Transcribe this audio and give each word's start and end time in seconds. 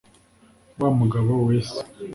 Wa 0.79 0.89
Mugabo-wesa 0.99 1.81